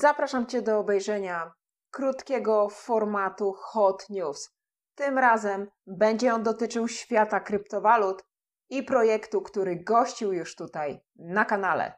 [0.00, 1.52] Zapraszam Cię do obejrzenia
[1.90, 4.50] krótkiego formatu Hot News.
[4.94, 8.24] Tym razem będzie on dotyczył świata kryptowalut
[8.70, 11.92] i projektu, który gościł już tutaj na kanale.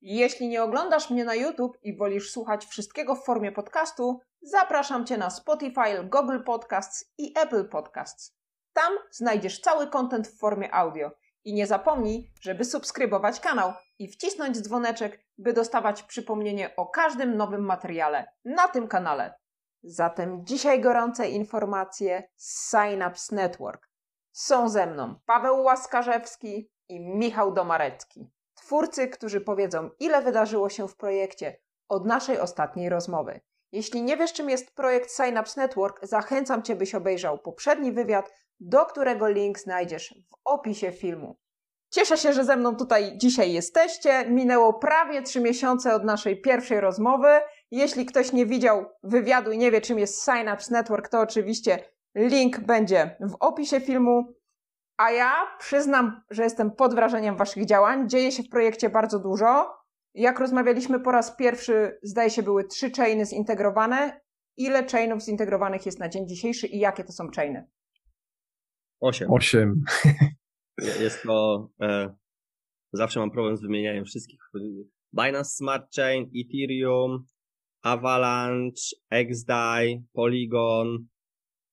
[0.00, 5.18] Jeśli nie oglądasz mnie na YouTube i wolisz słuchać wszystkiego w formie podcastu, zapraszam Cię
[5.18, 8.36] na Spotify, Google Podcasts i Apple Podcasts.
[8.72, 11.10] Tam znajdziesz cały content w formie audio.
[11.44, 17.64] I nie zapomnij, żeby subskrybować kanał i wcisnąć dzwoneczek, by dostawać przypomnienie o każdym nowym
[17.64, 19.34] materiale na tym kanale.
[19.82, 23.88] Zatem dzisiaj gorące informacje z Synapse Network.
[24.32, 28.30] Są ze mną Paweł Łaskarzewski i Michał Domarecki.
[28.54, 33.40] Twórcy, którzy powiedzą, ile wydarzyło się w projekcie od naszej ostatniej rozmowy.
[33.72, 38.86] Jeśli nie wiesz, czym jest projekt Synapse Network, zachęcam Cię, byś obejrzał poprzedni wywiad, do
[38.86, 41.36] którego link znajdziesz w opisie filmu.
[41.90, 44.30] Cieszę się, że ze mną tutaj dzisiaj jesteście.
[44.30, 47.28] Minęło prawie trzy miesiące od naszej pierwszej rozmowy.
[47.70, 51.78] Jeśli ktoś nie widział wywiadu i nie wie, czym jest Synapse Network, to oczywiście
[52.14, 54.34] link będzie w opisie filmu.
[54.96, 58.08] A ja przyznam, że jestem pod wrażeniem Waszych działań.
[58.08, 59.74] Dzieje się w projekcie bardzo dużo.
[60.14, 64.20] Jak rozmawialiśmy po raz pierwszy, zdaje się, były trzy chainy zintegrowane.
[64.56, 67.68] Ile chainów zintegrowanych jest na dzień dzisiejszy i jakie to są chainy?
[69.00, 69.32] Osiem.
[69.32, 69.82] Osiem.
[70.80, 71.68] Jest to.
[71.80, 72.14] E,
[72.92, 74.40] zawsze mam problem z wymienianiem wszystkich.
[75.12, 77.24] Binance Smart Chain, Ethereum,
[77.82, 81.06] Avalanche, XDAI, Polygon,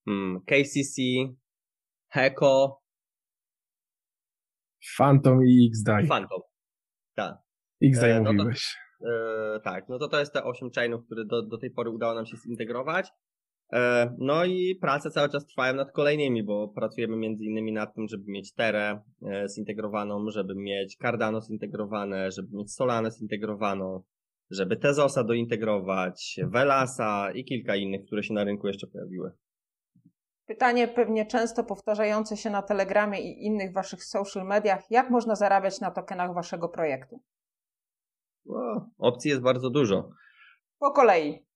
[0.06, 1.02] hmm, KCC,
[2.10, 2.82] Heco.
[4.98, 6.08] Phantom i XDAI.
[6.08, 6.42] Phantom.
[7.16, 7.38] Tak.
[7.84, 8.76] XDAI e, no mówiłeś.
[9.00, 11.90] To, e, tak, no to to jest te 8 chainów, które do, do tej pory
[11.90, 13.10] udało nam się zintegrować.
[13.74, 18.08] E, no i prace cały czas trwają nad kolejnymi, bo pracujemy między innymi nad tym,
[18.08, 24.04] żeby mieć Terę e, zintegrowaną, żeby mieć Cardano zintegrowane, żeby mieć Solana zintegrowaną,
[24.52, 29.32] żeby Tezosa dointegrować, Velasa i kilka innych, które się na rynku jeszcze pojawiły.
[30.46, 34.92] Pytanie pewnie często powtarzające się na Telegramie i innych waszych social mediach.
[34.92, 37.22] Jak można zarabiać na tokenach waszego projektu?
[38.46, 40.10] No, opcji jest bardzo dużo.
[40.80, 41.47] Po kolei.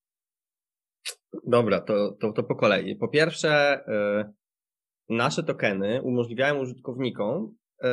[1.46, 2.96] Dobra, to, to, to po kolei.
[2.96, 3.80] Po pierwsze,
[4.20, 4.32] y,
[5.08, 7.54] nasze tokeny umożliwiają użytkownikom
[7.84, 7.86] y,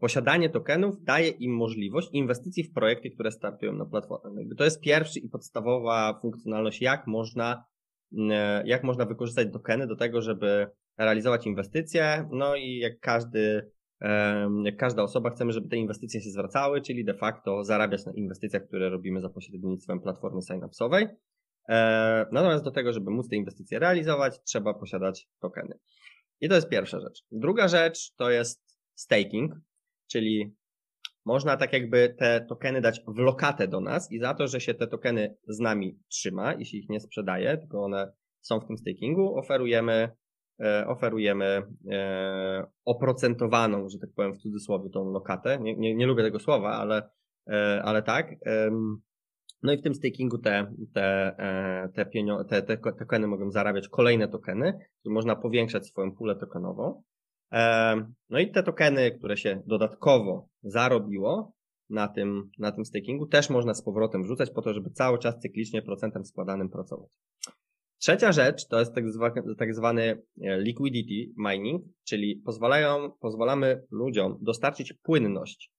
[0.00, 4.54] posiadanie tokenów daje im możliwość inwestycji w projekty, które startują na platformie.
[4.58, 7.64] To jest pierwszy i podstawowa funkcjonalność, jak można,
[8.12, 8.16] y,
[8.64, 10.66] jak można wykorzystać tokeny do tego, żeby
[10.98, 12.28] realizować inwestycje.
[12.32, 13.70] No i jak każdy,
[14.64, 18.66] jak każda osoba chcemy, żeby te inwestycje się zwracały, czyli de facto zarabiać na inwestycjach,
[18.66, 21.08] które robimy za pośrednictwem platformy synapsowej.
[21.68, 25.78] E, natomiast do tego, żeby móc te inwestycje realizować, trzeba posiadać tokeny.
[26.40, 27.24] I to jest pierwsza rzecz.
[27.30, 29.54] Druga rzecz to jest staking,
[30.10, 30.54] czyli
[31.24, 34.74] można tak jakby te tokeny dać w lokatę do nas i za to, że się
[34.74, 39.38] te tokeny z nami trzyma, jeśli ich nie sprzedaje, tylko one są w tym stakingu,
[39.38, 40.10] oferujemy,
[40.60, 45.58] e, oferujemy e, oprocentowaną, że tak powiem w cudzysłowie, tą lokatę.
[45.60, 47.10] Nie, nie, nie lubię tego słowa, ale,
[47.82, 48.34] ale tak.
[49.66, 51.88] No i w tym stakingu te, te, e,
[52.48, 57.02] te, te, te tokeny mogą zarabiać kolejne tokeny, które można powiększać swoją pulę tokenową.
[57.52, 57.96] E,
[58.30, 61.52] no i te tokeny, które się dodatkowo zarobiło
[61.90, 65.38] na tym, na tym stakingu, też można z powrotem wrzucać po to, żeby cały czas
[65.38, 67.10] cyklicznie procentem składanym pracować.
[67.98, 70.02] Trzecia rzecz to jest tak zwany, tak zwany
[70.42, 75.75] e, liquidity mining, czyli pozwalają, pozwalamy ludziom dostarczyć płynność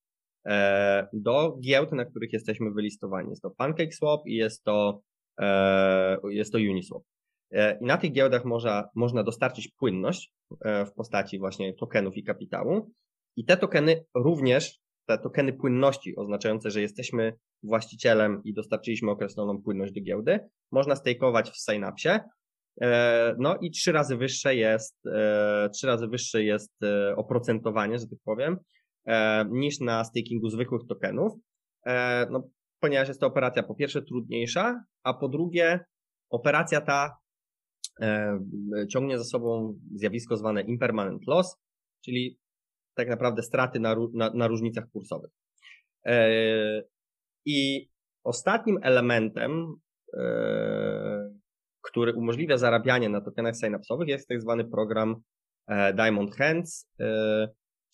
[1.13, 3.29] do giełd, na których jesteśmy wylistowani.
[3.29, 5.01] Jest to PancakeSwap i jest to,
[5.39, 7.03] e, jest to Uniswap.
[7.51, 12.91] E, I na tych giełdach można, można dostarczyć płynność w postaci właśnie tokenów i kapitału.
[13.35, 19.93] I te tokeny również, te tokeny płynności oznaczające, że jesteśmy właścicielem i dostarczyliśmy określoną płynność
[19.93, 20.39] do giełdy,
[20.71, 22.19] można stakeować w Synapsie.
[23.37, 24.97] No i trzy razy wyższe jest,
[25.73, 26.73] trzy razy wyższe jest
[27.15, 28.76] oprocentowanie, że tak powiem, E,
[29.49, 31.33] niż na stakingu zwykłych tokenów,
[31.85, 32.49] e, no,
[32.79, 35.79] ponieważ jest to operacja po pierwsze trudniejsza, a po drugie
[36.29, 37.17] operacja ta
[38.01, 38.39] e,
[38.89, 41.57] ciągnie za sobą zjawisko zwane impermanent loss,
[42.05, 42.39] czyli
[42.95, 45.31] tak naprawdę straty na, na, na różnicach kursowych.
[47.45, 47.89] I
[48.23, 49.75] ostatnim elementem,
[51.81, 55.15] który umożliwia zarabianie na tokenach synapsowych jest tak zwany program
[55.95, 56.89] Diamond Hands,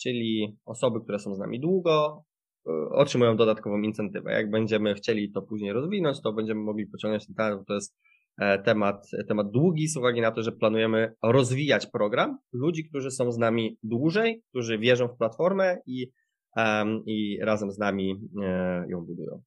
[0.04, 2.24] czyli osoby, które są z nami długo,
[2.68, 4.32] e, otrzymują dodatkową incentywę.
[4.32, 7.96] Jak będziemy chcieli to później rozwinąć, to będziemy mogli pociągnąć ten temat, bo to jest
[8.38, 13.32] e, temat, temat długi z uwagi na to, że planujemy rozwijać program ludzi, którzy są
[13.32, 16.12] z nami dłużej, którzy wierzą w platformę i,
[16.56, 19.42] um, i razem z nami e, ją budują.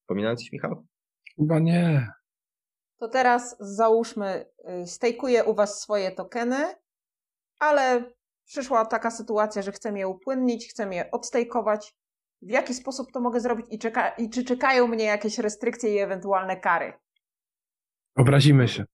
[0.00, 0.86] Wspominałem coś, Michał?
[1.36, 2.08] Chyba nie.
[2.98, 4.46] To teraz załóżmy,
[4.82, 6.74] y, stejkuję u Was swoje tokeny,
[7.58, 8.12] ale
[8.46, 11.94] przyszła taka sytuacja, że chcę je upłynnić, chcę je odstejkować.
[12.42, 15.98] W jaki sposób to mogę zrobić i, czeka, i czy czekają mnie jakieś restrykcje i
[15.98, 16.92] ewentualne kary?
[18.16, 18.84] Obrazimy się.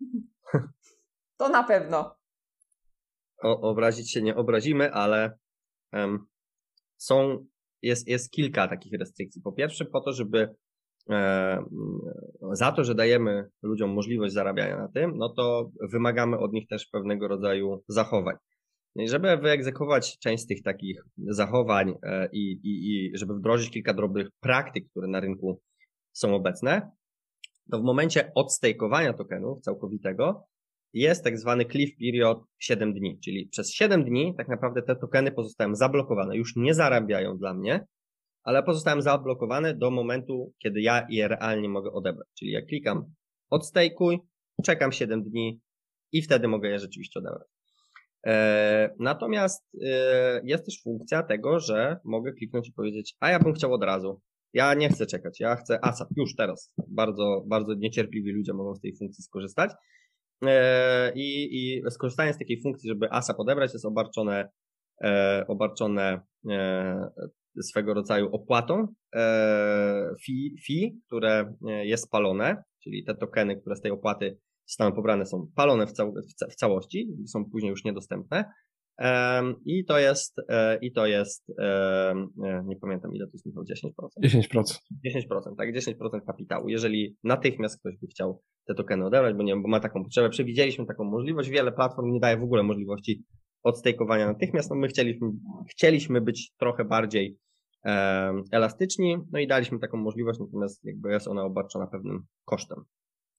[1.36, 2.16] To na pewno.
[3.42, 5.38] O, obrazić się nie obrazimy, ale
[5.92, 6.26] um,
[6.96, 7.46] są,
[7.82, 9.42] jest, jest kilka takich restrykcji.
[9.42, 10.54] Po pierwsze, po to, żeby
[11.10, 11.64] e,
[12.52, 16.86] za to, że dajemy ludziom możliwość zarabiania na tym, no to wymagamy od nich też
[16.86, 18.36] pewnego rodzaju zachowań.
[18.96, 23.94] I żeby wyegzekwować część z tych takich zachowań e, i, i, i żeby wdrożyć kilka
[23.94, 25.60] dobrych praktyk, które na rynku
[26.12, 26.90] są obecne,
[27.70, 30.46] to w momencie odstejkowania tokenów całkowitego
[30.92, 35.32] jest tak zwany cliff period 7 dni, czyli przez 7 dni tak naprawdę te tokeny
[35.32, 37.86] pozostają zablokowane, już nie zarabiają dla mnie,
[38.42, 42.28] ale pozostają zablokowane do momentu, kiedy ja je realnie mogę odebrać.
[42.38, 43.04] Czyli jak klikam
[43.50, 44.18] odstejkuj,
[44.64, 45.60] czekam 7 dni
[46.12, 47.53] i wtedy mogę je rzeczywiście odebrać.
[48.26, 53.52] E, natomiast e, jest też funkcja tego, że mogę kliknąć i powiedzieć, a ja bym
[53.52, 54.20] chciał od razu.
[54.52, 56.72] Ja nie chcę czekać, ja chcę ASAP już teraz.
[56.88, 59.70] Bardzo, bardzo niecierpliwi ludzie mogą z tej funkcji skorzystać.
[60.46, 64.48] E, I, i skorzystanie z takiej funkcji, żeby ASAP odebrać, jest obarczone,
[65.48, 66.20] obarczone
[67.62, 68.86] swego rodzaju opłatą
[70.26, 75.46] fee, fee, które jest palone, czyli te tokeny, które z tej opłaty zostaną pobrane, są
[75.54, 76.14] palone w, cał
[76.50, 78.44] w, całości, są później już niedostępne.
[79.64, 82.14] I to jest, e, i to jest, e,
[82.64, 84.08] nie pamiętam ile to jest, Michał, 10%?
[84.22, 84.62] 10%.
[85.04, 86.68] 10%, tak, 10% kapitału.
[86.68, 90.30] Jeżeli natychmiast ktoś by chciał te tokeny odebrać, bo nie wiem, bo ma taką potrzebę,
[90.30, 93.24] przewidzieliśmy taką możliwość, wiele platform nie daje w ogóle możliwości
[93.62, 95.28] odstejkowania natychmiast, no my chcieliśmy,
[95.70, 97.38] chcieliśmy być trochę bardziej
[98.52, 102.84] elastyczni, no i daliśmy taką możliwość, natomiast jakby jest ona obarczona pewnym kosztem.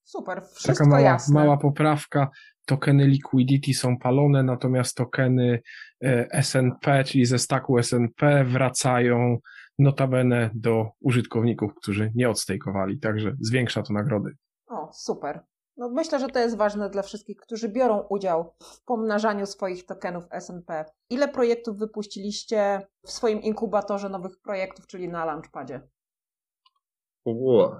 [0.05, 1.33] Super, wszystko Taka mała, jasne.
[1.33, 2.29] mała poprawka.
[2.65, 5.61] Tokeny liquidity są palone, natomiast tokeny
[6.03, 9.37] e, SNP, czyli ze staku SNP wracają
[9.79, 14.31] notabene do użytkowników, którzy nie odstejkowali, także zwiększa to nagrody.
[14.67, 15.43] O, super.
[15.77, 20.23] No myślę, że to jest ważne dla wszystkich, którzy biorą udział w pomnażaniu swoich tokenów
[20.31, 20.85] S&P.
[21.09, 25.81] Ile projektów wypuściliście w swoim inkubatorze nowych projektów, czyli na Launchpadzie?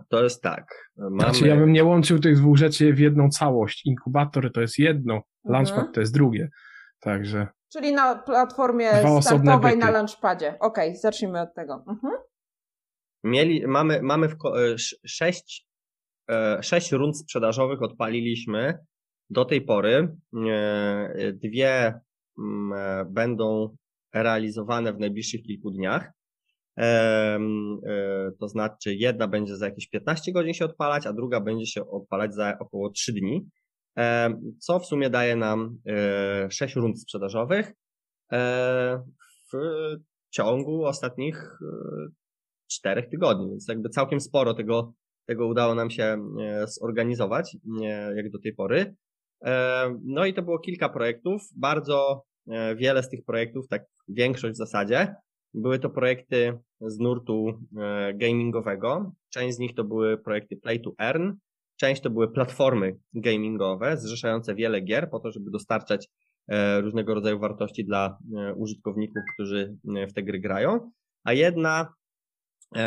[0.09, 0.91] To jest tak.
[0.97, 1.19] Mamy...
[1.19, 3.85] Znaczy, ja bym nie łączył tych dwóch rzeczy w jedną całość.
[3.85, 5.25] Inkubator to jest jedno, mhm.
[5.45, 6.49] Launchpad to jest drugie.
[6.99, 7.47] Także.
[7.73, 10.57] Czyli na platformie startowej na Launchpadzie.
[10.59, 11.83] Okej, okay, zacznijmy od tego.
[11.87, 12.13] Mhm.
[13.23, 14.37] Mieli, mamy, mamy w, e,
[15.05, 15.67] sześć,
[16.29, 18.79] e, sześć rund sprzedażowych odpaliliśmy
[19.29, 20.15] do tej pory.
[20.49, 21.99] E, dwie
[22.39, 23.75] mm, będą
[24.13, 26.11] realizowane w najbliższych kilku dniach.
[26.77, 27.39] E,
[28.39, 32.33] to znaczy jedna będzie za jakieś 15 godzin się odpalać, a druga będzie się odpalać
[32.33, 33.49] za około 3 dni,
[34.59, 35.77] co w sumie daje nam
[36.49, 37.73] 6 e, rund sprzedażowych?
[38.31, 39.03] E,
[39.53, 39.57] w
[40.29, 41.59] ciągu ostatnich
[42.71, 44.93] 4 tygodni, więc jakby całkiem sporo tego,
[45.25, 46.17] tego udało nam się
[46.67, 47.57] zorganizować
[48.15, 48.95] jak do tej pory.
[50.03, 52.23] No i to było kilka projektów, bardzo
[52.75, 55.15] wiele z tych projektów, tak większość w zasadzie,
[55.55, 59.11] były to projekty z nurtu e, gamingowego.
[59.29, 61.31] Część z nich to były projekty Play to Earn,
[61.79, 66.07] część to były platformy gamingowe zrzeszające wiele gier po to, żeby dostarczać
[66.47, 69.77] e, różnego rodzaju wartości dla e, użytkowników, którzy
[70.09, 70.91] w te gry grają.
[71.23, 71.93] A jedna,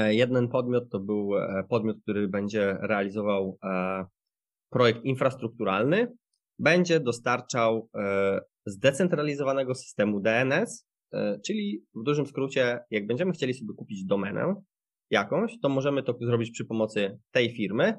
[0.08, 1.30] jeden podmiot to był
[1.68, 3.58] podmiot, który będzie realizował
[4.70, 6.12] projekt infrastrukturalny,
[6.58, 7.88] będzie dostarczał
[8.66, 10.88] zdecentralizowanego systemu DNS
[11.46, 14.54] czyli w dużym skrócie, jak będziemy chcieli sobie kupić domenę
[15.10, 17.94] jakąś, to możemy to zrobić przy pomocy tej firmy,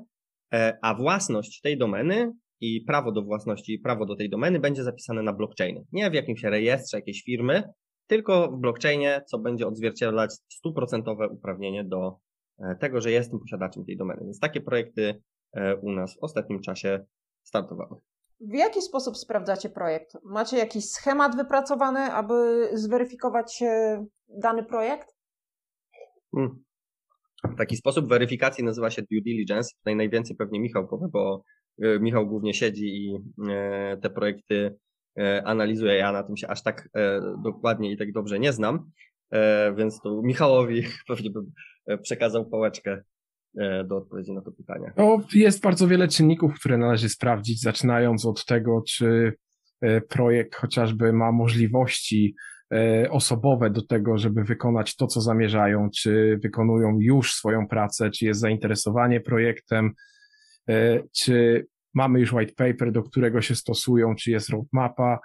[0.54, 5.24] e, a własność tej domeny i prawo do własności, prawo do tej domeny będzie zapisane
[5.24, 5.84] na blockchainie.
[5.92, 7.64] Nie w jakimś rejestrze jakiejś firmy,
[8.08, 12.18] tylko w blockchainie, co będzie odzwierciedlać stuprocentowe uprawnienie do
[12.60, 14.22] e, tego, że jestem posiadaczem tej domeny.
[14.24, 15.22] Więc takie projekty
[15.82, 17.06] u nas w ostatnim czasie
[17.44, 17.96] startowały.
[18.42, 20.18] W jaki sposób sprawdzacie projekt?
[20.24, 23.64] Macie jakiś schemat wypracowany, aby zweryfikować
[24.28, 25.16] dany projekt?
[26.36, 26.64] Hmm.
[27.58, 29.70] Taki sposób weryfikacji nazywa się due diligence.
[29.78, 31.44] Tutaj najwięcej pewnie Michał powie, bo
[31.82, 33.18] e, Michał głównie siedzi i
[33.50, 34.78] e, te projekty
[35.18, 35.94] e, analizuje.
[35.94, 36.90] Ja na tym się aż tak
[37.44, 38.92] dokładnie i tak dobrze nie znam,
[39.78, 41.52] więc tu Michałowi pewnie bym
[42.02, 43.19] przekazał pałeczkę E,
[43.86, 44.94] do odpowiedzi na to pytanie?
[44.98, 49.34] No, jest bardzo wiele czynników, które należy sprawdzić, zaczynając od tego, czy
[49.82, 52.36] e, projekt chociażby ma możliwości
[52.74, 58.26] e, osobowe do tego, żeby wykonać to, co zamierzają, czy wykonują już swoją pracę, czy
[58.26, 59.92] jest zainteresowanie projektem,
[60.70, 65.20] e, czy mamy już white paper, do którego się stosują, czy jest roadmapa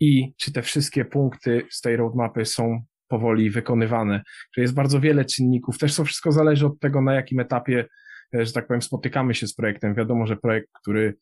[0.00, 4.22] i czy te wszystkie punkty z tej roadmapy są powoli wykonywane.
[4.56, 5.78] Że jest bardzo wiele czynników.
[5.78, 7.84] Też to wszystko zależy od tego, na jakim etapie,
[8.34, 9.94] e, że tak powiem, spotykamy się z projektem.
[9.94, 11.14] Wiadomo, że projekt, który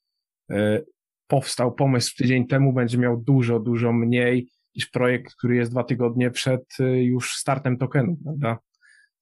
[0.50, 0.80] e,
[1.26, 6.30] powstał, pomysł tydzień temu, będzie miał dużo, dużo mniej niż projekt, który jest dwa tygodnie
[6.30, 8.58] przed e, już startem tokenu, prawda?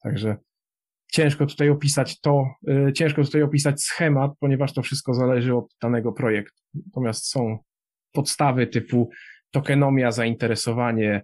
[0.03, 0.37] Także
[1.13, 2.47] ciężko tutaj opisać to,
[2.95, 6.63] ciężko tutaj opisać schemat, ponieważ to wszystko zależy od danego projektu.
[6.87, 7.59] Natomiast są
[8.13, 9.11] podstawy typu
[9.51, 11.23] tokenomia, zainteresowanie,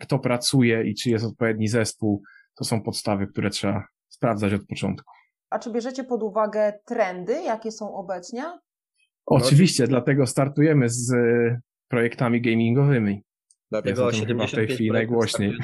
[0.00, 2.22] kto pracuje i czy jest odpowiedni zespół,
[2.54, 5.10] to są podstawy, które trzeba sprawdzać od początku.
[5.50, 8.44] A czy bierzecie pod uwagę trendy, jakie są obecnie?
[9.26, 13.22] Oczywiście, no, dajemy startujemy z e, projektami gamingowymi.
[13.70, 15.54] Dlatego jest chyba w tej chwili najgłośniej.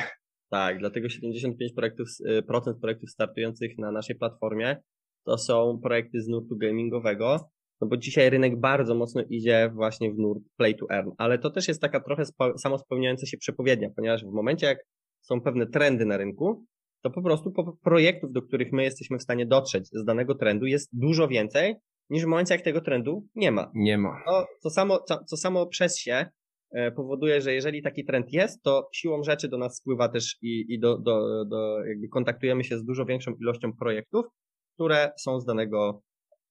[0.50, 4.76] tak, dlatego 75% projektów, e, procent projektów startujących na naszej platformie
[5.24, 7.50] to są projekty z nurtu gamingowego,
[7.82, 11.50] no bo dzisiaj rynek bardzo mocno idzie właśnie w nurt play to earn, ale to
[11.50, 12.24] też jest taka trochę
[12.58, 14.78] samospełniająca się przepowiednia, ponieważ w momencie jak
[15.20, 16.64] są pewne trendy na rynku,
[17.02, 17.52] to po prostu
[17.84, 21.74] projektów, do których my jesteśmy w stanie dotrzeć z danego trendu jest dużo więcej
[22.10, 23.70] niż w momencie jak tego trendu nie ma.
[23.74, 24.22] Nie ma.
[24.26, 26.26] To, co, samo, co, co samo przez się
[26.74, 30.64] e, powoduje, że jeżeli taki trend jest, to siłą rzeczy do nas spływa też i,
[30.68, 34.26] i do, do, do jakby kontaktujemy się z dużo większą ilością projektów,
[34.74, 36.02] które są z danego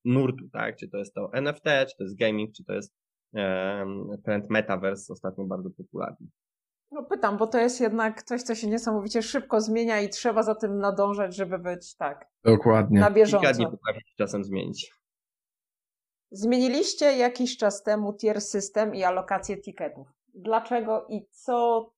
[0.06, 0.78] nurtu, tak?
[0.78, 2.94] Czy to jest to NFT, czy to jest gaming, czy to jest
[4.24, 6.28] trend metaverse, ostatnio bardzo popularny.
[6.92, 10.56] No pytam, bo to jest jednak coś, co się niesamowicie szybko zmienia i trzeba za
[10.56, 12.28] tym nadążać, żeby być tak.
[12.44, 13.00] Dokładnie.
[13.00, 13.48] Na bieżąco.
[13.48, 14.92] Kilka dni potrafi się czasem zmienić.
[16.32, 20.08] Zmieniliście jakiś czas temu tier system i alokację ticketów.
[20.34, 21.90] Dlaczego i co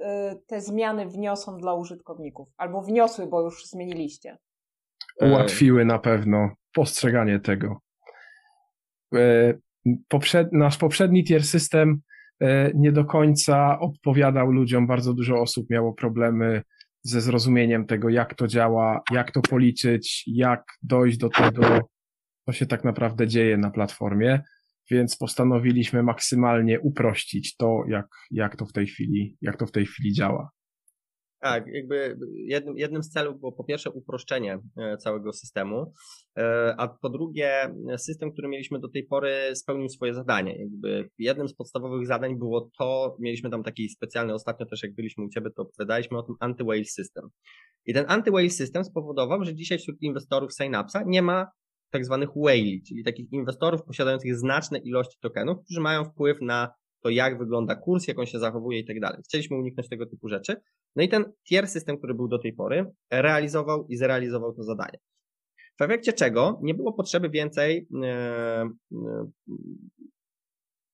[0.00, 0.04] y,
[0.46, 2.48] te zmiany wniosą dla użytkowników?
[2.56, 4.38] Albo wniosły, bo już zmieniliście.
[5.20, 7.80] Ułatwiły na pewno postrzeganie tego.
[9.14, 9.54] E,
[10.08, 12.00] poprzed, nasz poprzedni tier system
[12.40, 14.86] e, nie do końca odpowiadał ludziom.
[14.86, 16.62] Bardzo dużo osób miało problemy
[17.02, 21.88] ze zrozumieniem tego, jak to działa, jak to policzyć, jak dojść do tego,
[22.46, 24.42] co się tak naprawdę dzieje na platformie.
[24.90, 29.86] Więc postanowiliśmy maksymalnie uprościć to, jak, jak to w tej chwili, jak to w tej
[29.86, 30.50] chwili działa.
[31.42, 35.92] Tak, jakby jednym, jednym z celów było po pierwsze uproszczenie e, całego systemu,
[36.38, 40.58] e, a po drugie system, który mieliśmy do tej pory spełnił swoje zadanie.
[40.58, 45.24] Jakby jednym z podstawowych zadań było to, mieliśmy tam taki specjalny, ostatnio też jak byliśmy
[45.24, 47.28] u Ciebie, to opowiadaliśmy o tym anti-whale system.
[47.86, 51.46] I ten anti-whale system spowodował, że dzisiaj wśród inwestorów Synapsa nie ma
[51.90, 56.68] tak zwanych whale, czyli takich inwestorów posiadających znaczne ilości tokenów, którzy mają wpływ na
[57.02, 59.22] to, jak wygląda kurs, jak on się zachowuje i tak dalej.
[59.24, 60.56] Chcieliśmy uniknąć tego typu rzeczy.
[60.96, 64.98] No i ten tier system, który był do tej pory, realizował i zrealizował to zadanie.
[65.78, 68.70] W efekcie czego nie było potrzeby więcej e, e,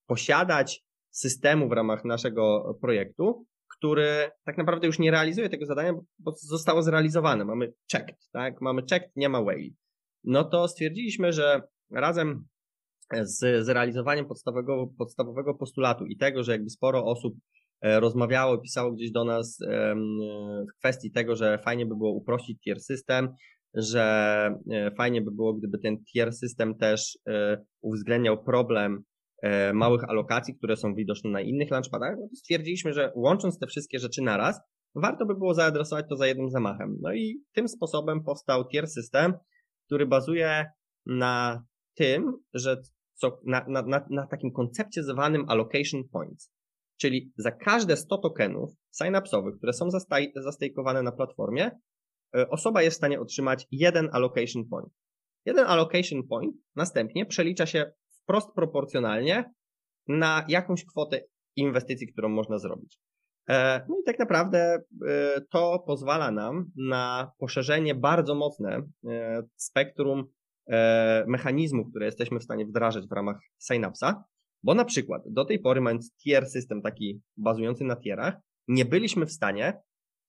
[0.07, 3.47] posiadać systemu w ramach naszego projektu,
[3.79, 7.45] który tak naprawdę już nie realizuje tego zadania, bo zostało zrealizowane.
[7.45, 8.61] Mamy checked, tak?
[8.61, 9.75] Mamy checked, nie ma way.
[10.25, 12.47] No to stwierdziliśmy, że razem
[13.23, 17.35] z zrealizowaniem podstawowego, podstawowego postulatu i tego, że jakby sporo osób
[17.81, 19.59] e, rozmawiało, pisało gdzieś do nas
[20.73, 23.29] w kwestii tego, że fajnie by było uprościć tier system,
[23.75, 24.05] że
[24.71, 29.03] e, fajnie by było, gdyby ten tier system też e, uwzględniał problem
[29.75, 33.99] małych alokacji, które są widoczne na innych launchpadach, no to stwierdziliśmy, że łącząc te wszystkie
[33.99, 34.61] rzeczy naraz,
[34.95, 36.97] warto by było zaadresować to za jednym zamachem.
[37.03, 39.33] No i tym sposobem powstał tier system,
[39.87, 40.67] który bazuje
[41.07, 42.77] na tym, że
[43.19, 46.53] co, na, na, na, na takim koncepcie zwanym allocation points.
[47.01, 51.71] Czyli za każde 100 tokenów synapsowych, które są zastaj, zastejkowane na platformie,
[52.37, 54.93] e, osoba jest w stanie otrzymać jeden allocation point.
[55.47, 59.53] Jeden allocation point następnie przelicza się wprost proporcjonalnie
[60.09, 61.21] na jakąś kwotę
[61.57, 62.99] inwestycji, którą można zrobić.
[63.49, 64.59] E, no i tak naprawdę
[65.09, 68.83] e, to pozwala nam na poszerzenie bardzo mocne
[69.57, 70.25] spektrum
[71.27, 74.25] mechanizmów, które jesteśmy w stanie wdrażać w ramach Synapsa,
[74.63, 78.35] bo na przykład do tej pory mając tier system taki bazujący na tierach,
[78.69, 79.81] nie byliśmy w stanie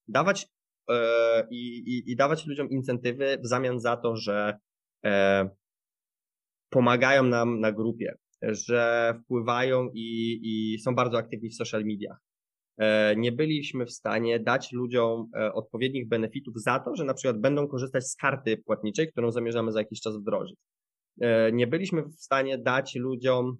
[0.08, 0.48] dawać
[0.89, 4.60] e, i, i, i dawać ludziom incentywy w zamian za to, że
[5.05, 5.50] e,
[6.69, 12.28] pomagają nam na grupie, że wpływają i, i są bardzo aktywni w social mediach.
[12.79, 17.41] E, nie byliśmy w stanie dać ludziom e, odpowiednich benefitów za to, że na przykład
[17.41, 20.55] będą korzystać z karty płatniczej, którą zamierzamy za jakiś czas wdrożyć.
[21.21, 23.57] E, nie byliśmy w stanie dać ludziom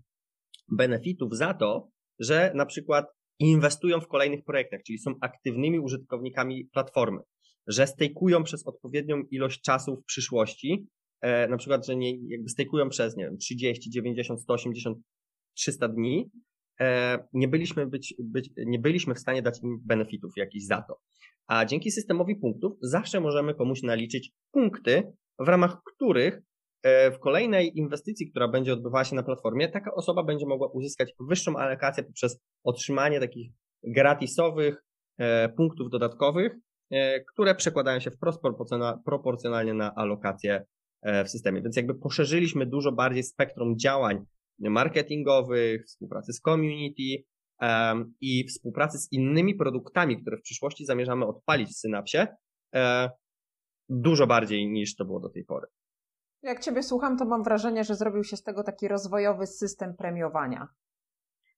[0.72, 3.06] benefitów za to, że na przykład
[3.40, 7.20] inwestują w kolejnych projektach, czyli są aktywnymi użytkownikami platformy,
[7.68, 10.88] że stejkują przez odpowiednią ilość czasu w przyszłości,
[11.50, 14.98] na przykład, że nie, jakby stejkują przez, nie wiem, 30, 90, 180,
[15.54, 16.30] 300 dni,
[17.34, 21.00] nie byliśmy, być, być, nie byliśmy w stanie dać im benefitów jakichś za to.
[21.48, 26.42] A dzięki systemowi punktów zawsze możemy komuś naliczyć punkty, w ramach których
[26.84, 31.14] e, w kolejnej inwestycji, która będzie odbywała się na platformie, taka osoba będzie mogła uzyskać
[31.20, 33.52] wyższą alokację poprzez otrzymanie takich
[33.84, 34.84] gratisowych
[35.18, 36.56] e, punktów dodatkowych,
[36.92, 38.40] e, które przekładają się wprost
[39.06, 40.66] proporcjonalnie na alokację
[41.26, 41.62] w systemie.
[41.62, 44.26] Więc jakby poszerzyliśmy dużo bardziej spektrum działań
[44.60, 47.24] marketingowych, współpracy z community
[48.22, 52.28] i współpracy z innymi produktami, które w przyszłości zamierzamy odpalić w Synapsie,
[53.90, 55.68] dużo bardziej niż to było do tej pory.
[56.44, 60.68] Jak Ciebie słucham, to mam wrażenie, że zrobił się z tego taki rozwojowy system premiowania.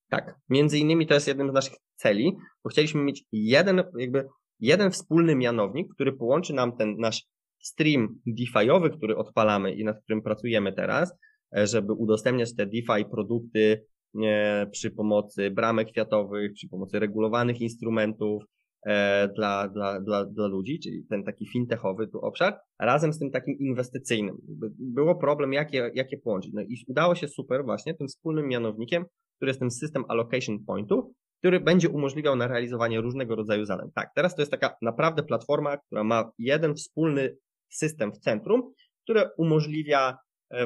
[0.09, 4.27] Tak, między innymi to jest jednym z naszych celi, bo chcieliśmy mieć jeden, jakby
[4.59, 7.25] jeden wspólny mianownik, który połączy nam ten nasz
[7.59, 11.15] stream DeFi'owy, który odpalamy i nad którym pracujemy teraz, e,
[11.53, 18.43] żeby udostępniać te DeFi produkty nie, przy pomocy bramek kwiatowych, przy pomocy regulowanych instrumentów,
[18.85, 23.31] E, dla, dla, dla, dla ludzi, czyli ten taki fintechowy tu obszar, razem z tym
[23.31, 24.37] takim inwestycyjnym.
[24.79, 26.53] Było problem, jakie, jakie połączyć.
[26.53, 29.05] No i udało się super właśnie tym wspólnym mianownikiem,
[29.35, 33.89] który jest ten system allocation pointu, który będzie umożliwiał na realizowanie różnego rodzaju zadań.
[33.95, 37.35] Tak, teraz to jest taka naprawdę platforma, która ma jeden wspólny
[37.69, 40.15] system w centrum, który umożliwia e,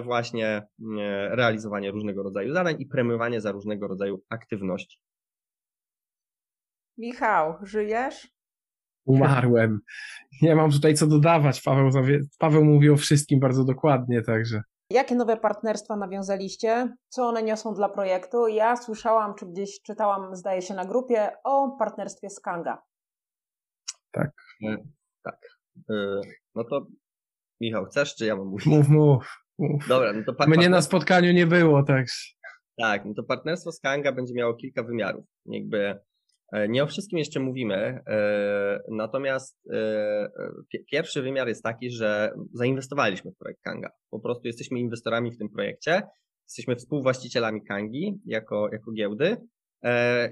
[0.04, 0.66] właśnie e,
[1.36, 5.00] realizowanie różnego rodzaju zadań i premiowanie za różnego rodzaju aktywności.
[6.98, 8.28] Michał, żyjesz?
[9.06, 9.80] Umarłem.
[10.42, 11.62] Nie mam tutaj co dodawać.
[11.62, 11.90] Paweł,
[12.40, 14.62] Paweł mówi o wszystkim bardzo dokładnie, także.
[14.90, 16.96] Jakie nowe partnerstwa nawiązaliście?
[17.10, 18.48] Co one niosą dla projektu?
[18.48, 22.82] Ja słyszałam, czy gdzieś czytałam, zdaje się, na grupie o partnerstwie z Kanga.
[24.12, 24.32] Tak.
[24.64, 24.78] E,
[25.24, 25.40] tak.
[25.90, 26.22] E,
[26.56, 26.88] no to
[27.62, 28.66] Michał, chcesz, czy ja mam mówić?
[28.66, 29.45] Mów, mów.
[29.90, 32.16] Dobra, no to Mnie na spotkaniu nie było, także.
[32.78, 35.26] Tak, no to partnerstwo z Kanga będzie miało kilka wymiarów.
[35.46, 36.00] Jakby
[36.52, 37.76] E, nie o wszystkim jeszcze mówimy,
[38.08, 40.30] e, natomiast e,
[40.92, 43.90] pierwszy wymiar jest taki, że zainwestowaliśmy w projekt Kanga.
[44.10, 46.02] Po prostu jesteśmy inwestorami w tym projekcie,
[46.48, 49.38] jesteśmy współwłaścicielami Kangi jako, jako giełdy,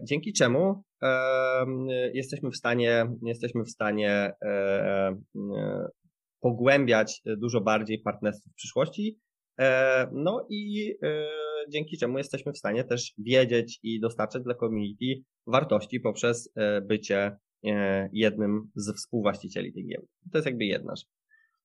[0.03, 0.83] dzięki czemu
[2.13, 4.33] jesteśmy w stanie, jesteśmy w stanie
[6.43, 9.19] pogłębiać dużo bardziej partnerstwo w przyszłości.
[10.11, 10.93] No i
[11.69, 17.37] dzięki czemu jesteśmy w stanie też wiedzieć i dostarczać dla community wartości poprzez e, bycie
[17.65, 20.07] e, jednym z współwłaścicieli tej giełdy.
[20.31, 21.07] To jest jakby jedna rzecz.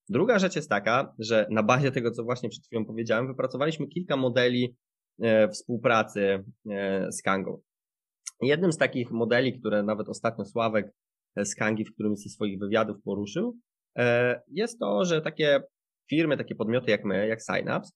[0.09, 4.17] Druga rzecz jest taka, że na bazie tego, co właśnie przed chwilą powiedziałem, wypracowaliśmy kilka
[4.17, 4.77] modeli
[5.23, 6.45] e, współpracy
[7.11, 7.61] z Kangą.
[8.43, 10.93] Jednym z takich modeli, które nawet ostatnio Sławek
[11.37, 13.59] z Kangi w którymś ze swoich wywiadów poruszył,
[14.49, 15.63] jest to, że takie
[16.11, 17.93] firmy, takie podmioty jak my, jak Synapse,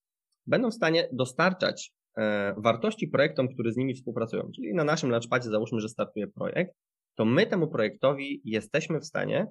[0.46, 4.50] będą w stanie dostarczać e, wartości projektom, które z nimi współpracują.
[4.54, 6.72] Czyli na naszym launchpadzie załóżmy, że startuje projekt,
[7.16, 9.46] to my temu projektowi jesteśmy w stanie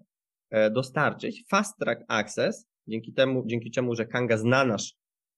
[0.50, 4.94] e, dostarczyć fast track access, dzięki temu, dzięki czemu, że Kanga zna nasz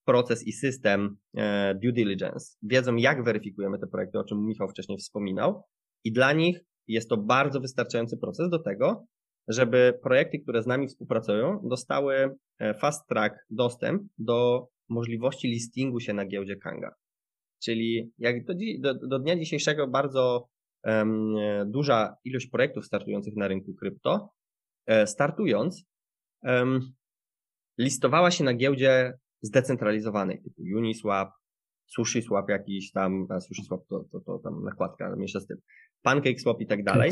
[0.05, 4.97] proces i system e, due diligence, wiedzą jak weryfikujemy te projekty, o czym Michał wcześniej
[4.97, 5.63] wspominał
[6.03, 9.05] i dla nich jest to bardzo wystarczający proces do tego,
[9.47, 12.35] żeby projekty, które z nami współpracują, dostały
[12.79, 16.95] fast track dostęp do możliwości listingu się na giełdzie Kanga.
[17.63, 20.47] Czyli jak do, do, do dnia dzisiejszego bardzo
[20.83, 24.29] um, duża ilość projektów startujących na rynku krypto,
[24.85, 25.85] e, startując,
[26.43, 26.93] um,
[27.77, 31.29] listowała się na giełdzie zdecentralizowanej, typu Uniswap,
[31.85, 35.57] SushiSwap jakiś tam, a SushiSwap to, to, to tam nakładka, mniejsza z tym,
[36.01, 37.11] PancakeSwap i tak dalej.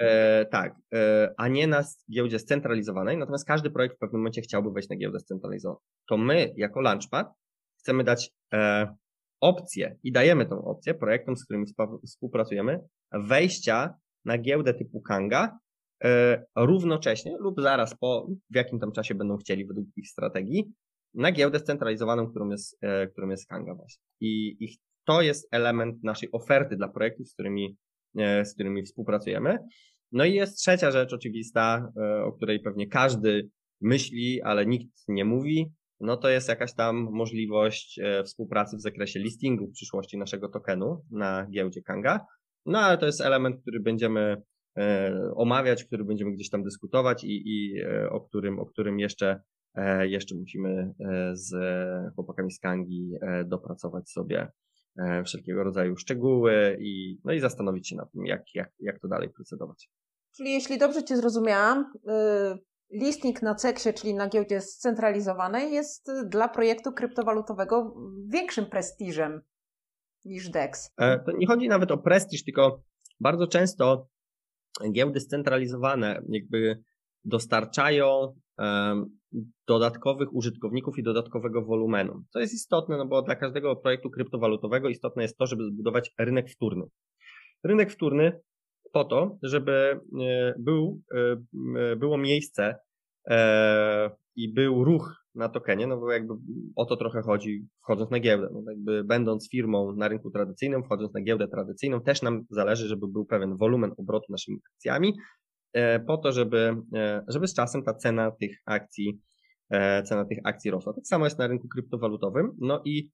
[0.00, 4.70] E, tak, e, a nie na giełdzie scentralizowanej, natomiast każdy projekt w pewnym momencie chciałby
[4.70, 5.80] wejść na giełdę scentralizowaną.
[6.08, 7.32] To my, jako Launchpad,
[7.78, 8.88] chcemy dać e,
[9.40, 11.66] opcję i dajemy tą opcję projektom, z którymi
[12.06, 12.80] współpracujemy,
[13.12, 15.58] wejścia na giełdę typu Kanga,
[16.04, 20.72] e, równocześnie lub zaraz po, w jakim tam czasie będą chcieli według ich strategii,
[21.16, 24.02] na giełdę scentralizowaną, którą jest, e, którą jest Kanga właśnie.
[24.20, 27.76] I, I to jest element naszej oferty dla projektów, z którymi,
[28.18, 29.58] e, z którymi współpracujemy.
[30.12, 33.48] No i jest trzecia rzecz oczywista, e, o której pewnie każdy
[33.80, 35.72] myśli, ale nikt nie mówi.
[36.00, 41.46] No to jest jakaś tam możliwość współpracy w zakresie listingu w przyszłości naszego tokenu na
[41.50, 42.26] giełdzie Kanga.
[42.66, 44.42] No ale to jest element, który będziemy
[45.36, 49.40] omawiać, który będziemy gdzieś tam dyskutować i, i o którym, o którym jeszcze
[50.02, 51.54] jeszcze musimy e, z
[52.14, 54.48] chłopakami z Kangi e, dopracować sobie
[55.24, 59.28] wszelkiego rodzaju szczegóły i, no i zastanowić się nad tym, jak, jak, jak to dalej
[59.28, 59.90] procedować.
[60.36, 61.92] Czyli jeśli dobrze Cię zrozumiałam,
[62.92, 67.96] listnik na CEX-ie, czyli na giełdzie scentralizowanej, jest dla projektu kryptowalutowego
[68.28, 69.40] większym prestiżem
[70.24, 70.90] niż DEX.
[70.98, 72.82] To nie chodzi nawet o prestiż, tylko
[73.20, 74.08] bardzo często
[74.92, 76.82] giełdy scentralizowane jakby
[77.24, 78.34] dostarczają
[79.66, 82.24] dodatkowych użytkowników i dodatkowego wolumenu.
[82.32, 86.50] To jest istotne, no bo dla każdego projektu kryptowalutowego istotne jest to, żeby zbudować rynek
[86.50, 86.84] wtórny.
[87.64, 88.40] Rynek wtórny
[88.92, 91.00] po to, żeby e, był,
[91.76, 92.76] e, było miejsce
[93.30, 96.34] e, i był ruch na tokenie, no bo jakby
[96.76, 98.48] o to trochę chodzi, wchodząc na giełdę.
[98.52, 103.08] No jakby będąc firmą na rynku tradycyjnym, wchodząc na giełdę tradycyjną, też nam zależy, żeby
[103.08, 105.14] był pewien wolumen obrotu naszymi akcjami,
[106.06, 109.20] po to, żeby, e, żeby z czasem ta cena tych akcji,
[109.70, 110.92] e, cena tych akcji rosła.
[110.92, 112.56] Tak samo jest na rynku kryptowalutowym.
[112.60, 113.10] No i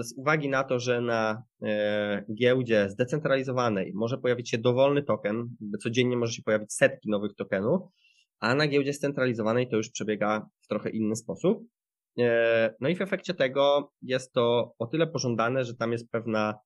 [0.00, 1.42] z uwagi na to, że na
[2.34, 5.48] giełdzie zdecentralizowanej może pojawić się dowolny token,
[5.82, 7.82] codziennie może się pojawić setki nowych tokenów,
[8.40, 11.64] a na giełdzie scentralizowanej to już przebiega w trochę inny sposób.
[12.80, 16.58] No i w efekcie tego jest to o tyle pożądane, że tam jest pewna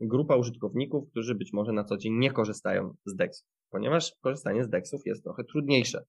[0.00, 4.68] grupa użytkowników, którzy być może na co dzień nie korzystają z DEX ponieważ korzystanie z
[4.68, 6.04] DEXów jest trochę trudniejsze.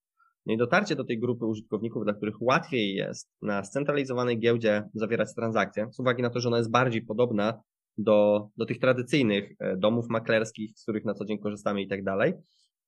[0.45, 5.35] No i dotarcie do tej grupy użytkowników, dla których łatwiej jest na scentralizowanej giełdzie zawierać
[5.35, 7.61] transakcje, z uwagi na to, że ona jest bardziej podobna
[7.97, 12.03] do, do tych tradycyjnych e, domów maklerskich, z których na co dzień korzystamy i tak
[12.03, 12.33] dalej,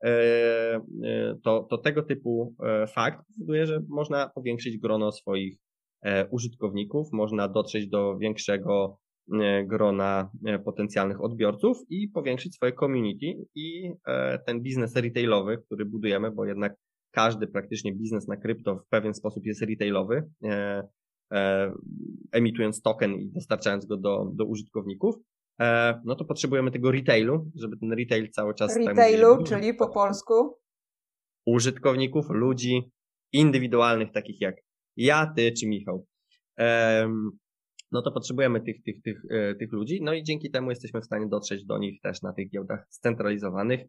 [0.04, 0.82] e, e,
[1.44, 2.56] to, to tego typu
[2.96, 5.58] fakt powoduje, że można powiększyć grono swoich
[6.32, 9.00] użytkowników, można dotrzeć do większego
[9.66, 16.32] grona e, potencjalnych odbiorców i powiększyć swoje community i e, ten biznes retailowy, który budujemy,
[16.32, 16.76] bo jednak
[17.12, 20.30] każdy praktycznie biznes na krypto w pewien sposób jest retailowy,
[22.32, 25.16] emitując token i dostarczając go do, do użytkowników,
[26.06, 28.78] no to potrzebujemy tego retailu, żeby ten retail cały czas...
[28.78, 30.58] Retailu, czyli po polsku?
[31.46, 32.92] Użytkowników, ludzi
[33.34, 34.56] indywidualnych, takich jak
[34.98, 36.06] ja, ty czy Michał
[37.92, 41.06] no to potrzebujemy tych, tych, tych, e, tych ludzi, no i dzięki temu jesteśmy w
[41.06, 43.82] stanie dotrzeć do nich też na tych giełdach scentralizowanych,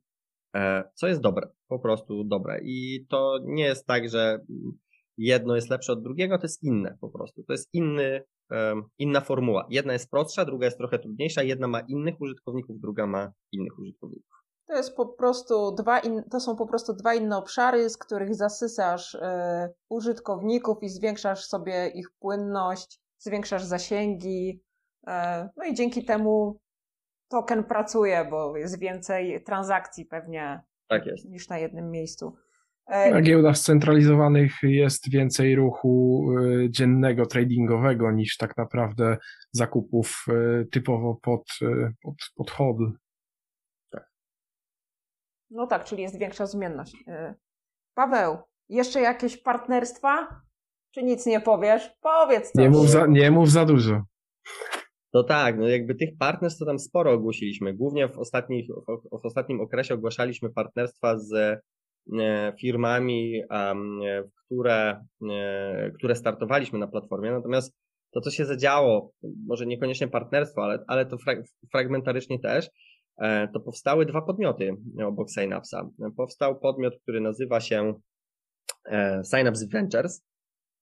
[0.55, 2.61] e, co jest dobre, po prostu dobre.
[2.63, 4.41] I to nie jest tak, że
[5.17, 7.43] jedno jest lepsze od drugiego, to jest inne po prostu.
[7.43, 8.23] To jest inny,
[8.99, 9.67] inna formuła.
[9.71, 14.39] Jedna jest prostsza, druga jest trochę trudniejsza, jedna ma innych użytkowników, druga ma innych użytkowników.
[14.69, 18.35] To jest po prostu dwa in, to są po prostu dwa inne obszary, z których
[18.35, 19.19] zasysasz y,
[19.89, 24.63] użytkowników i zwiększasz sobie ich płynność zwiększasz zasięgi,
[25.07, 26.61] e, no i dzięki temu
[27.29, 31.25] token pracuje, bo jest więcej transakcji pewnie tak jest.
[31.25, 32.37] niż na jednym miejscu.
[32.87, 39.17] E, na giełdach scentralizowanych jest więcej ruchu e, dziennego, tradingowego niż tak naprawdę
[39.53, 40.27] zakupów
[40.71, 41.49] typowo pod,
[42.03, 42.93] pod, pod hodl.
[43.91, 44.11] Tak.
[45.51, 46.97] No tak, czyli jest większa zmienność.
[47.95, 50.41] Paweł, jeszcze jakieś partnerstwa?
[50.95, 51.91] Czy nic nie powiesz?
[52.01, 52.63] Powiedz coś.
[52.63, 54.03] Nie mów za, nie mów za dużo.
[55.15, 57.75] No tak, no jakby tych partnerstw to tam sporo ogłosiliśmy.
[57.75, 64.01] Głównie w, ostatnich, w, w ostatnim okresie ogłaszaliśmy partnerstwa z e, firmami, um,
[64.45, 67.31] które, e, które startowaliśmy na platformie.
[67.31, 67.77] Natomiast
[68.11, 69.13] to, co się zadziało,
[69.47, 71.39] może niekoniecznie partnerstwo, ale, ale to frag,
[71.73, 72.71] fragmentarycznie też,
[73.21, 75.91] e, to powstały dwa podmioty obok Synapsa.
[76.17, 77.95] Powstał podmiot, który nazywa się
[79.23, 80.28] Synapse Ventures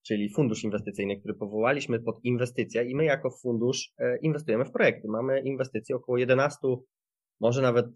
[0.07, 5.09] czyli fundusz inwestycyjny, który powołaliśmy pod inwestycje i my jako fundusz e, inwestujemy w projekty.
[5.09, 6.59] Mamy inwestycje około 11,
[7.41, 7.87] może nawet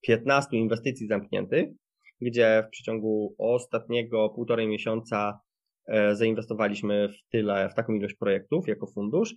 [0.00, 1.68] 15 inwestycji zamkniętych,
[2.20, 5.40] gdzie w przeciągu ostatniego półtorej miesiąca
[5.86, 9.34] e, zainwestowaliśmy w tyle, w taką ilość projektów jako fundusz.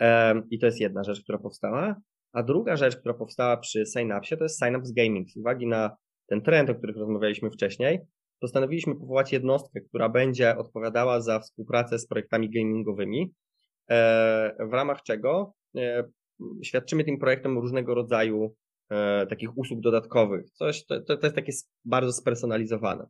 [0.00, 1.96] E, I to jest jedna rzecz, która powstała.
[2.32, 5.30] A druga rzecz, która powstała przy Synapsie, to jest Synapse Gaming.
[5.30, 7.98] Z uwagi na ten trend, o którym rozmawialiśmy wcześniej,
[8.40, 13.34] postanowiliśmy powołać jednostkę, która będzie odpowiadała za współpracę z projektami gamingowymi,
[13.90, 16.04] e, w ramach czego e,
[16.64, 18.54] świadczymy tym projektom różnego rodzaju
[18.90, 20.50] e, takich usług dodatkowych.
[20.50, 21.52] Coś, to, to jest takie
[21.84, 23.06] bardzo spersonalizowane.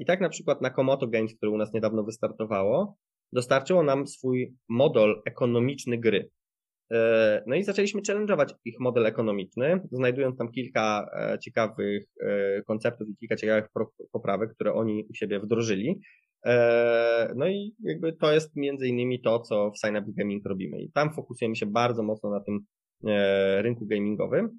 [0.00, 2.96] I tak na przykład na Komoto Games, które u nas niedawno wystartowało,
[3.32, 6.30] dostarczyło nam swój model ekonomiczny gry.
[6.92, 13.08] E, no i zaczęliśmy challenge'ować ich model ekonomiczny, znajdując tam kilka e, ciekawych e, konceptów
[13.08, 13.68] i kilka ciekawych
[14.12, 16.00] poprawek, które oni u siebie wdrożyli.
[17.36, 20.80] No i jakby to jest między innymi to, co w Sign Up Gaming robimy.
[20.80, 22.60] I tam fokusujemy się bardzo mocno na tym
[23.62, 24.58] rynku gamingowym.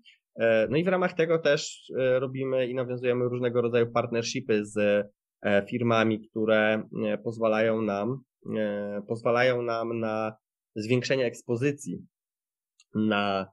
[0.69, 5.07] No i w ramach tego też robimy i nawiązujemy różnego rodzaju partnershipy z
[5.69, 6.83] firmami, które
[7.23, 8.21] pozwalają nam,
[9.07, 10.33] pozwalają nam na
[10.75, 12.05] zwiększenia ekspozycji
[12.95, 13.51] na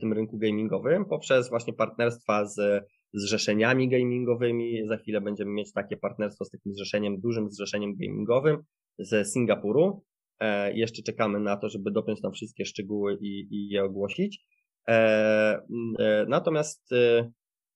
[0.00, 4.86] tym rynku gamingowym poprzez właśnie partnerstwa z zrzeszeniami gamingowymi.
[4.88, 8.62] Za chwilę będziemy mieć takie partnerstwo z takim zrzeszeniem, dużym zrzeszeniem gamingowym
[8.98, 10.02] ze Singapuru.
[10.74, 14.46] Jeszcze czekamy na to, żeby dopiąć tam wszystkie szczegóły i, i je ogłosić.
[16.28, 16.90] Natomiast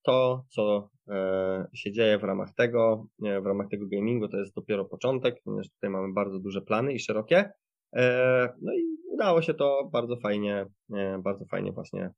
[0.03, 4.85] to, co e, się dzieje w ramach tego, w ramach tego gamingu, to jest dopiero
[4.85, 7.51] początek, ponieważ tutaj mamy bardzo duże plany i szerokie.
[7.93, 12.11] E, no i udało się to bardzo fajnie, e, bardzo fajnie właśnie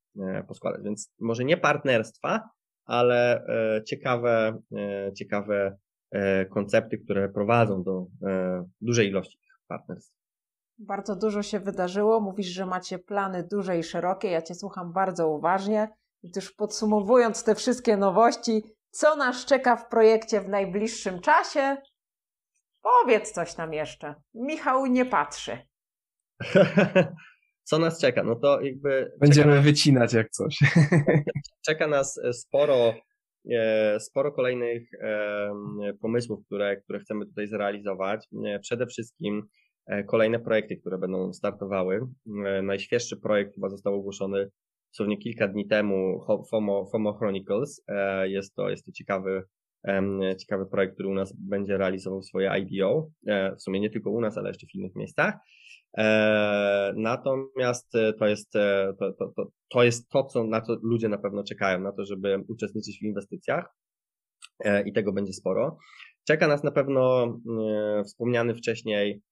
[0.48, 0.82] poskładać.
[0.84, 2.48] Więc może nie partnerstwa,
[2.84, 3.44] ale
[3.86, 4.58] ciekawe,
[5.18, 5.76] ciekawe
[6.50, 8.06] koncepty, które prowadzą do
[8.80, 10.14] dużej ilości partnerstw.
[10.78, 12.20] Bardzo dużo się wydarzyło.
[12.20, 14.30] Mówisz, że macie plany duże i szerokie.
[14.30, 15.88] Ja Cię słucham bardzo uważnie.
[16.34, 21.76] Też podsumowując te wszystkie nowości, co nas czeka w projekcie w najbliższym czasie?
[22.82, 24.14] Powiedz coś nam jeszcze.
[24.34, 25.58] Michał nie patrzy.
[27.68, 28.22] co nas czeka?
[28.22, 29.12] No to jakby.
[29.20, 30.58] Będziemy nas, wycinać jak coś.
[31.66, 32.94] czeka nas sporo,
[33.50, 34.90] e, sporo kolejnych
[36.00, 38.28] pomysłów, które, które chcemy tutaj zrealizować.
[38.46, 39.48] E, przede wszystkim
[39.86, 42.00] e, kolejne projekty, które będą startowały.
[42.62, 44.50] Najświeższy projekt chyba został ogłoszony
[44.92, 47.82] dosłownie kilka dni temu FOMO, FOMO Chronicles.
[47.88, 49.42] E, jest to, jest to ciekawy,
[50.40, 53.10] ciekawy projekt, który u nas będzie realizował swoje IDO.
[53.26, 55.34] E, w sumie nie tylko u nas, ale jeszcze w innych miejscach.
[55.98, 58.52] E, natomiast to jest
[58.98, 62.04] to, to, to, to jest to, co, na co ludzie na pewno czekają, na to,
[62.04, 63.74] żeby uczestniczyć w inwestycjach
[64.86, 65.78] i tego będzie sporo.
[66.26, 67.34] Czeka nas na pewno
[68.04, 69.22] wspomniany wcześniej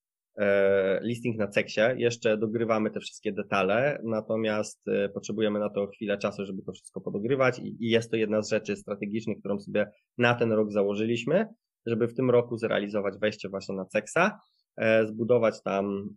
[1.01, 1.81] listing na Ceksie.
[1.97, 7.01] Jeszcze dogrywamy te wszystkie detale, natomiast e, potrzebujemy na to chwilę czasu, żeby to wszystko
[7.01, 11.47] podogrywać i jest to jedna z rzeczy strategicznych, którą sobie na ten rok założyliśmy,
[11.85, 14.39] żeby w tym roku zrealizować wejście właśnie na Ceksa,
[14.77, 16.09] e, zbudować tam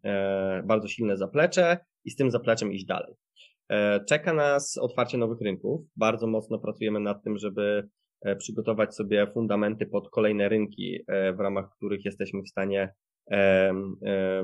[0.64, 3.14] bardzo silne zaplecze i z tym zapleczem iść dalej.
[4.08, 5.80] Czeka nas otwarcie nowych rynków.
[5.96, 7.88] Bardzo mocno pracujemy nad tym, żeby
[8.38, 13.03] przygotować sobie fundamenty pod kolejne rynki, w ramach których jesteśmy w stanie E,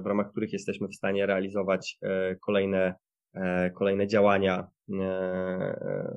[0.02, 2.94] w ramach których jesteśmy w stanie realizować e, kolejne,
[3.34, 4.66] e, kolejne działania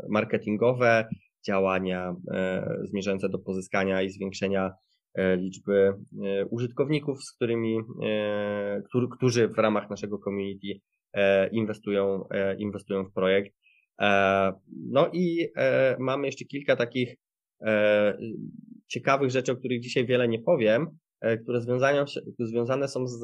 [0.10, 1.08] marketingowe,
[1.47, 2.15] działania
[2.84, 4.71] zmierzające do pozyskania i zwiększenia
[5.38, 5.93] liczby
[6.49, 7.78] użytkowników, z którymi,
[9.17, 10.80] którzy w ramach naszego community
[11.52, 12.23] inwestują,
[12.58, 13.56] inwestują w projekt.
[14.91, 15.47] No i
[15.99, 17.15] mamy jeszcze kilka takich
[18.88, 21.12] ciekawych rzeczy, o których dzisiaj wiele nie powiem, E,
[21.43, 22.05] które związane,
[22.39, 23.23] związane są z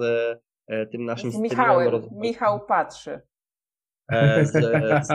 [0.68, 2.02] e, tym naszym z Michałem.
[2.12, 3.22] Michał patrzy.
[4.12, 5.08] E, z, z,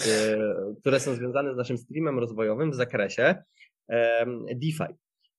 [0.00, 0.38] z,
[0.80, 3.34] które są związane z naszym streamem rozwojowym w zakresie
[4.54, 4.94] DeFi.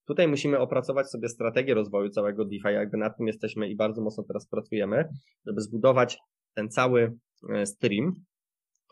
[0.07, 4.23] Tutaj musimy opracować sobie strategię rozwoju całego DeFi, jakby nad tym jesteśmy i bardzo mocno
[4.23, 5.09] teraz pracujemy,
[5.45, 6.17] żeby zbudować
[6.55, 7.13] ten cały
[7.65, 8.13] stream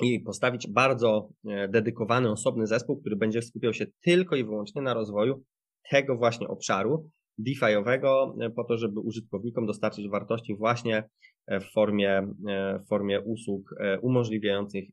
[0.02, 1.30] i postawić bardzo
[1.70, 5.44] dedykowany, osobny zespół, który będzie skupiał się tylko i wyłącznie na rozwoju
[5.90, 7.10] tego właśnie obszaru,
[7.48, 11.04] DeFi'owego e, po to, żeby użytkownikom dostarczyć wartości właśnie
[11.48, 14.86] e, w formie, e, w formie usług umożliwiających,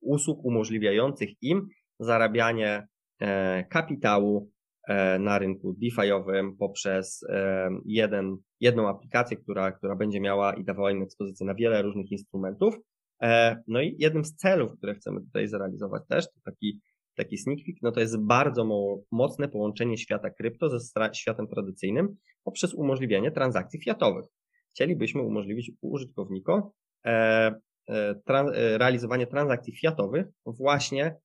[0.00, 1.66] usług umożliwiających im
[1.98, 2.86] zarabianie
[3.70, 4.50] kapitału
[5.18, 7.26] na rynku DeFi'owym poprzez
[7.84, 12.74] jeden, jedną aplikację, która, która będzie miała i dawała im ekspozycję na wiele różnych instrumentów.
[13.68, 16.80] No i jednym z celów, które chcemy tutaj zrealizować też, to taki
[17.18, 18.64] taki sneak peek, no to jest bardzo
[19.12, 20.78] mocne połączenie świata krypto ze
[21.12, 24.24] światem tradycyjnym poprzez umożliwienie transakcji fiatowych.
[24.70, 26.62] Chcielibyśmy umożliwić użytkownikom
[27.06, 31.16] e, e, e, realizowanie transakcji fiatowych właśnie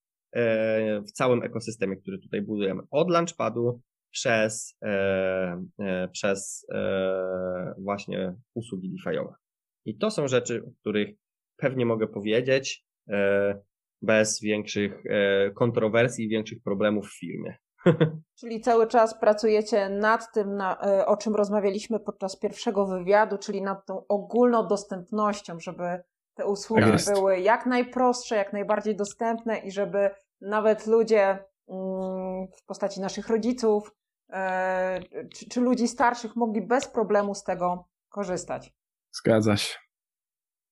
[1.07, 2.81] w całym ekosystemie, który tutaj budujemy.
[2.91, 4.77] Od launchpadu przez,
[6.11, 6.67] przez
[7.77, 9.33] właśnie usługi DeFi'owe.
[9.85, 11.09] I to są rzeczy, o których
[11.57, 12.85] pewnie mogę powiedzieć
[14.03, 17.57] bez większych e, kontrowersji i większych problemów w firmie.
[18.39, 23.61] Czyli cały czas pracujecie nad tym, na, e, o czym rozmawialiśmy podczas pierwszego wywiadu, czyli
[23.61, 29.71] nad tą ogólną dostępnością, żeby te usługi tak były jak najprostsze, jak najbardziej dostępne i
[29.71, 30.09] żeby
[30.41, 33.91] nawet ludzie mm, w postaci naszych rodziców
[34.29, 34.99] e,
[35.35, 38.73] czy, czy ludzi starszych mogli bez problemu z tego korzystać.
[39.11, 39.77] Zgadza się.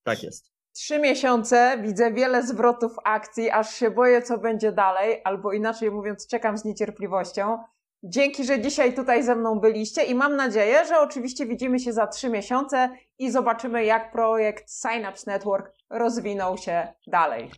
[0.03, 5.53] Tak jest trzy miesiące widzę wiele zwrotów akcji, aż się boję, co będzie dalej, albo
[5.53, 7.57] inaczej mówiąc, czekam z niecierpliwością.
[8.03, 12.07] Dzięki, że dzisiaj tutaj ze mną byliście i mam nadzieję, że oczywiście widzimy się za
[12.07, 17.51] trzy miesiące i zobaczymy, jak projekt Synapse Network rozwinął się dalej.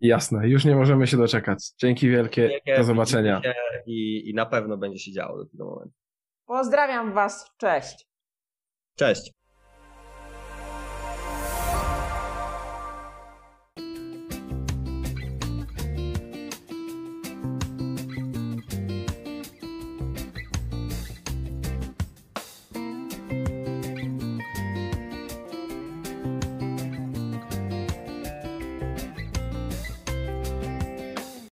[0.00, 1.70] Jasne, już nie możemy się doczekać.
[1.78, 3.40] Dzięki wielkie, wielkie do zobaczenia.
[3.86, 5.94] I, I na pewno będzie się działo do tego momentu.
[6.46, 8.08] Pozdrawiam Was, cześć.
[8.96, 9.39] Cześć.